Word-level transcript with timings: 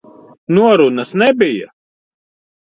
Norunas 0.59 1.13
nebija. 1.23 1.71